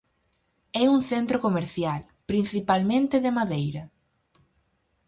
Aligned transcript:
É 0.81 0.83
un 0.95 1.01
centro 1.11 1.37
comercial, 1.45 2.01
principalmente 2.31 3.15
de 3.25 3.31
madeira. 3.39 3.83